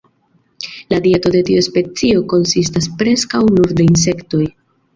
[0.93, 4.45] La dieto de tiu specio konsistas preskaŭ nur de insektoj.